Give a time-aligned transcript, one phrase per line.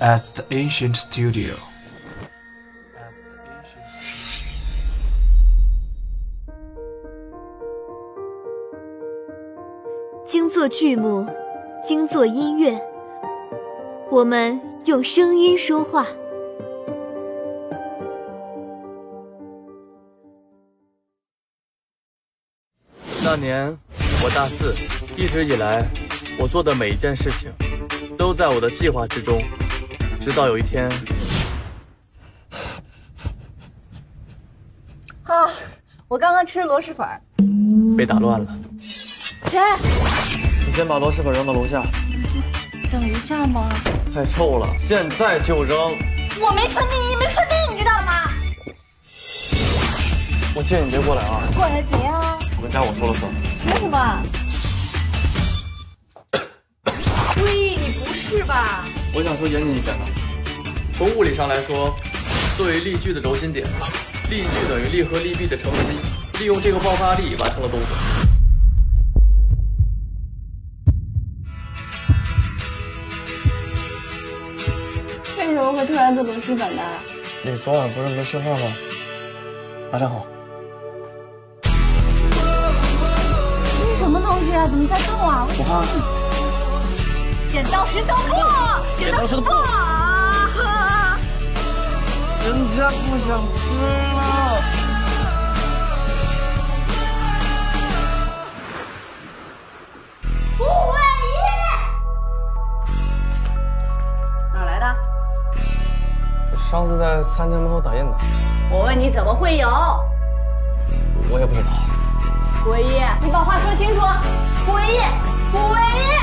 [0.00, 1.54] at the ancient studio.
[10.26, 11.26] 精作剧目，
[11.82, 12.80] 精作音乐，
[14.10, 16.06] 我们用声音说话。
[23.22, 23.76] 那年
[24.22, 24.74] 我大四，
[25.16, 25.84] 一直以来，
[26.38, 27.50] 我做的每一件事情，
[28.16, 29.40] 都在我的计划之中。
[30.24, 30.88] 直到有一天，
[35.24, 35.50] 啊，
[36.08, 37.06] 我刚刚吃螺蛳粉，
[37.94, 38.58] 被打乱了。
[38.80, 39.60] 谁？
[40.66, 41.82] 你先把螺蛳粉扔到楼下。
[42.90, 43.68] 等一下嘛？
[44.14, 45.76] 太臭了，现在就扔。
[46.40, 48.32] 我没穿内衣没穿内衣，你知道吗？
[50.54, 51.42] 我建议你别过来啊。
[51.54, 52.38] 过来怎样？
[52.56, 53.30] 我们家我说了算。
[53.66, 54.22] 为什么？
[57.44, 58.86] 喂，你不是吧？
[59.16, 60.04] 我想说严谨一点的，
[60.98, 61.94] 从物理上来说，
[62.56, 63.64] 作为力矩的轴心点，
[64.28, 67.88] 力矩等于力和力臂的乘积，利用这个爆发力完成了动作。
[75.38, 76.82] 为什么会突然做螺蛳粉呢？
[77.44, 78.66] 你昨晚不是没吃饭吗？
[79.92, 80.26] 晚上好。
[81.62, 81.70] 这
[83.92, 84.66] 是什么东西啊？
[84.66, 85.46] 怎么在动啊？
[85.56, 86.23] 我看。
[87.54, 88.34] 剪刀石头布，
[88.98, 89.48] 剪刀石头布。
[92.42, 94.18] 人家不想吃了。
[100.58, 100.98] 顾问
[101.30, 101.32] 一，
[104.52, 104.96] 哪来的？
[106.58, 108.16] 上次在餐厅门口打印的。
[108.68, 109.68] 我问你怎么会有？
[111.30, 111.68] 我也不知道。
[112.64, 114.00] 顾唯一，你把话说清楚。
[114.66, 114.98] 顾唯一，
[115.52, 116.13] 顾唯一，你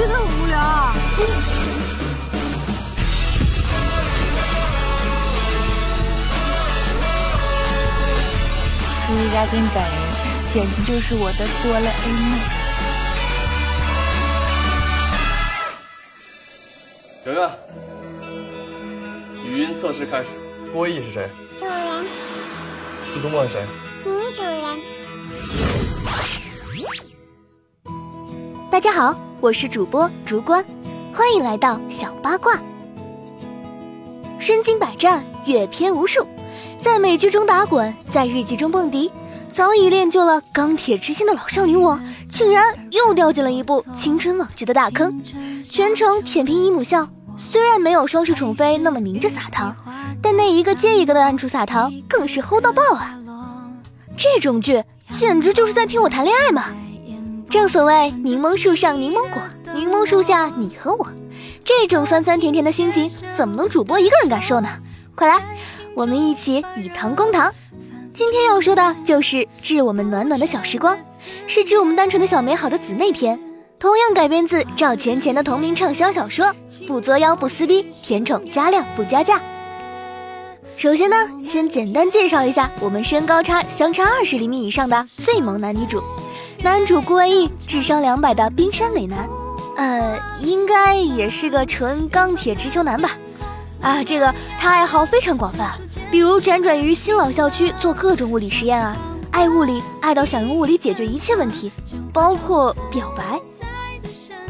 [0.00, 0.94] 真的很无聊啊。
[9.06, 9.92] 舒一家丁本人
[10.54, 12.40] 简直就是我的哆啦 A 梦。
[17.26, 17.38] 圆圆，
[19.44, 20.30] 语音测试开始。
[20.72, 21.28] 郭毅是谁？
[21.58, 22.06] 主人。
[23.04, 23.66] 司徒墨是谁？
[24.06, 24.80] 女主人。
[28.70, 30.62] 大家好，我是主播竹关，
[31.14, 32.60] 欢迎来到小八卦。
[34.38, 36.26] 身经百战，阅片无数，
[36.78, 39.10] 在美剧中打滚，在日记中蹦迪，
[39.50, 41.98] 早已练就了钢铁之心的老少女我，
[42.30, 45.22] 竟然又掉进了一部青春网剧的大坑，
[45.64, 47.08] 全程舔屏姨母笑。
[47.38, 49.74] 虽然没有双世宠妃那么明着撒糖，
[50.20, 53.18] 但那一个接一个的暗处撒糖，更是齁到爆啊！
[54.18, 56.64] 这种剧简直就是在听我谈恋爱嘛！
[57.50, 59.42] 正所谓柠檬树上柠檬果，
[59.74, 61.04] 柠檬树下你和我，
[61.64, 64.68] 这种酸酸甜甜的心情，怎么能主播一个人感受呢？
[65.16, 65.44] 快来，
[65.96, 67.52] 我们一起以糖攻糖。
[68.12, 70.96] 今天要说的就是致我们暖暖的小时光，
[71.48, 73.36] 是致我们单纯的小美好的姊妹篇。
[73.80, 76.46] 同样改编自赵钱钱的同名畅销小说
[76.86, 79.38] 《不作妖不撕逼，甜宠加量不加价》。
[80.76, 86.00] 首先呢，先简单介绍一下我们身高差相差二十厘米以上的最萌男女主。
[86.62, 89.26] 男主顾文逸，智商两百的冰山美男，
[89.76, 93.12] 呃，应该也是个纯钢铁直球男吧？
[93.80, 95.72] 啊，这个他爱好非常广泛，
[96.10, 98.94] 比如辗转于新老校区做各种物理实验啊，
[99.30, 101.72] 爱物理爱到想用物理解决一切问题，
[102.12, 103.40] 包括表白。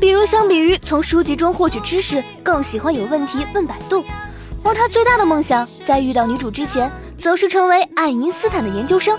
[0.00, 4.04] 比如，相比于从书籍中获取知识，更喜欢有问题问百度。
[4.64, 9.16] 而他最大的梦想，在遇到女主之前，则是成为爱因斯坦的研究生。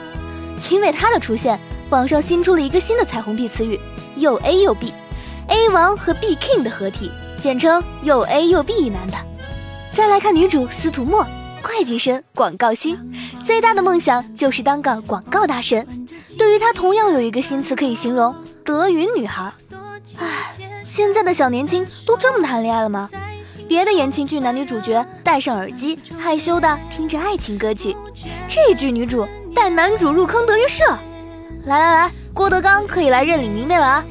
[0.70, 1.60] 因为他的出现，
[1.92, 3.78] 网上新出了一个新的彩虹屁词语
[4.16, 9.18] “又 A 又 B”，A 王和 B King 的合体，简称“又 A 又 B 一男”的。
[9.92, 11.28] 再来看女主司徒墨，
[11.62, 12.98] 会计生，广告星，
[13.44, 15.86] 最大的梦想就是当个广告大神。
[16.38, 19.52] 对于她，同样有一个新词可以形容：德云女孩。
[20.18, 20.28] 唉。
[20.86, 23.10] 现在的小年轻都这么谈恋爱了吗？
[23.68, 27.96] 别的言情剧男女主角戴上耳机，害羞的听着爱情歌曲，
[28.48, 30.84] 这剧女主带男主入坑德云社。
[31.66, 34.06] 来来来，郭德纲可以来认领迷妹了啊！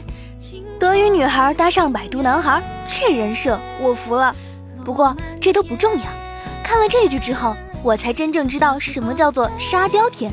[0.79, 4.35] 德云女孩搭上百度男孩，这人设我服了。
[4.85, 6.05] 不过这都不重要，
[6.63, 10.33] 看了这句之后，我才真正知道什么叫做沙雕甜。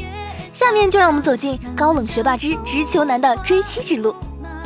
[0.54, 4.16] 下面就让我们走进高冷学霸之直球男的追妻之路。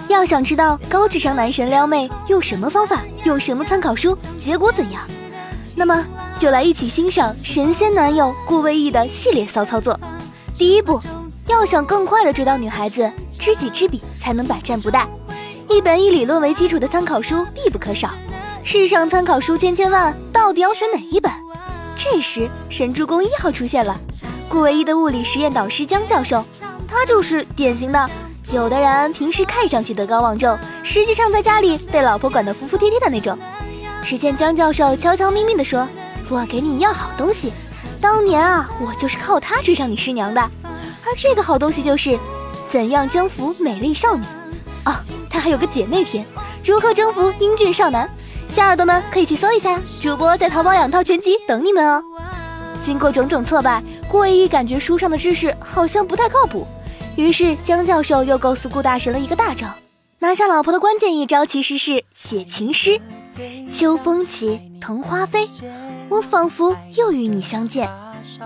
[0.08, 5.02] 要想知道高智商男神撩妹用什么方法，用什么参考书，结果怎样，
[5.74, 6.06] 那么
[6.38, 9.98] 就来一起欣赏神仙男友顾魏毅的系列骚操作。
[10.58, 11.02] 第一步，
[11.48, 15.06] 要想更快的追到女孩子，知己知彼才能百战不殆。
[15.70, 18.10] 一本以理论为基础的参考书必不可少。
[18.64, 21.32] 世上参考书千千万，到底要选哪一本？
[21.96, 24.00] 这时，神助攻一号出现了，
[24.50, 26.44] 顾唯一的物理实验导师江教授，
[26.88, 28.10] 他就是典型的，
[28.52, 33.38] 有的人平时看上去德高望重，实际上在家里被老婆管得服服帖帖的那种。
[34.04, 35.88] 只见江教授悄悄咪咪地说
[36.30, 37.54] ：“我给你一样好东西，
[38.00, 40.52] 当年啊，我就是靠它追上你师娘的。
[41.04, 42.20] 而这个好东西就是
[42.70, 44.24] 怎样征服美丽少女。
[44.86, 44.94] 哦，
[45.30, 46.26] 它还有个姐妹篇，
[46.64, 48.10] 如何征服英俊少男。
[48.48, 52.04] 小耳朵们可以去搜一下，主播在淘宝两套全集等你们哦。”
[52.84, 56.66] 经过种种挫败，顾唯一感觉书上的知识好像不太靠谱，
[57.16, 59.68] 于是江教授又构思顾大神了一个大招，
[60.20, 63.00] 拿下老婆的关键一招其实是写情诗。
[63.70, 65.48] 秋风起，桐花飞，
[66.10, 67.90] 我仿佛又与你相见。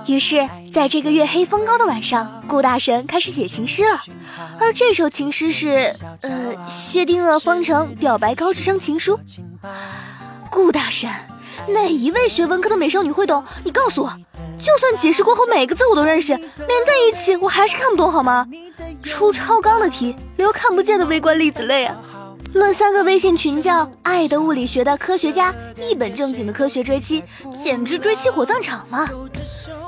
[0.08, 4.02] 于是，在这个月黑风高的晚上，顾大神开始写情诗了。
[4.60, 9.20] 而这首情诗是，呃，薛定谔方程表白高智商情书。
[10.50, 11.10] 顾大神，
[11.70, 13.44] 哪一位学文科的美少女会懂？
[13.64, 14.10] 你告诉我，
[14.58, 16.46] 就算解释过后每个字我都认识，连
[16.86, 18.48] 在一起我还是看不懂，好吗？
[19.04, 21.96] 出超纲的题，流看不见的微观粒子泪啊！
[22.54, 27.22] 论三个微信群叫“爱的物理学”的科学家，一本正经的科学追妻，
[27.60, 29.10] 简直追妻火葬场嘛！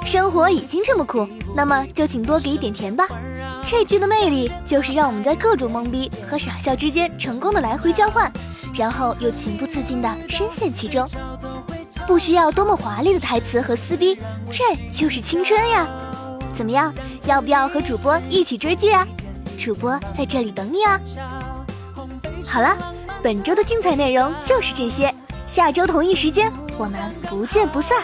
[0.07, 3.05] 生活已经这么苦，那么就请多给一点甜吧。
[3.65, 8.31] 这句的魅力就是让我们在各种懵逼和傻笑之间成功的来回交换，
[8.73, 11.05] 然后又情不自禁的深陷其中。
[12.07, 14.17] 不需要多么华丽的台词和撕逼，
[14.49, 15.85] 这就是青春呀！
[16.53, 16.93] 怎么样，
[17.25, 19.05] 要不要和主播一起追剧啊？
[19.59, 20.97] 主播在这里等你啊！
[22.45, 22.77] 好了，
[23.21, 25.13] 本周的精彩内容就是这些，
[25.45, 27.97] 下周同一时间我们不见不散。